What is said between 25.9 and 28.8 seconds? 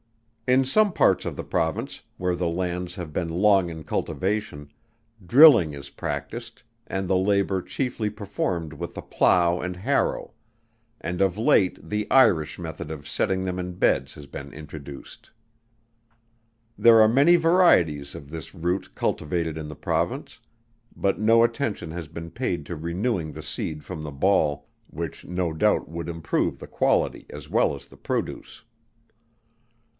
improve the quality as well as the produce.